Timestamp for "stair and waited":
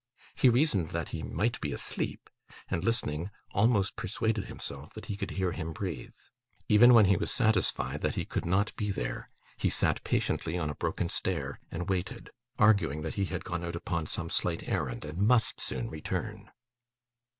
11.09-12.31